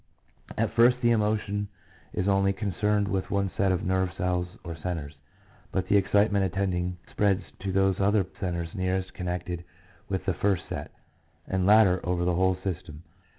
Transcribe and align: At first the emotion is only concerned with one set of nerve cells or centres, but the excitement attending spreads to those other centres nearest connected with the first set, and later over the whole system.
At 0.57 0.71
first 0.73 0.99
the 1.01 1.11
emotion 1.11 1.67
is 2.11 2.27
only 2.27 2.53
concerned 2.53 3.07
with 3.07 3.29
one 3.29 3.51
set 3.55 3.71
of 3.71 3.83
nerve 3.85 4.09
cells 4.17 4.47
or 4.63 4.75
centres, 4.75 5.13
but 5.71 5.89
the 5.89 5.95
excitement 5.95 6.43
attending 6.43 6.97
spreads 7.11 7.43
to 7.59 7.71
those 7.71 7.99
other 7.99 8.25
centres 8.39 8.73
nearest 8.73 9.13
connected 9.13 9.63
with 10.09 10.25
the 10.25 10.33
first 10.33 10.63
set, 10.67 10.89
and 11.47 11.67
later 11.67 11.99
over 12.03 12.25
the 12.25 12.33
whole 12.33 12.55
system. 12.63 13.03